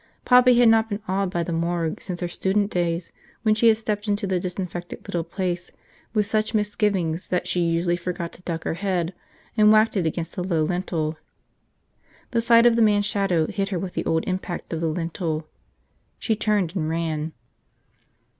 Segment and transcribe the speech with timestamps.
[0.25, 3.11] Poppy had not been awed by the morgue since her student days
[3.43, 5.71] when she had stepped into the disinfected little place
[6.11, 9.13] with such misgivings that she usually forgot to duck her head,
[9.55, 11.19] and whacked it against the low lintel.
[12.31, 15.47] The sight of the man's shadow hit her with the old impact of the lintel.
[16.17, 17.33] She turned and ran.